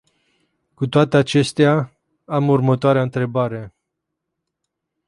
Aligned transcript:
Cu 0.73 0.87
toate 0.87 1.17
acestea, 1.17 1.91
am 2.25 2.47
următoarea 2.47 3.01
întrebare. 3.01 3.73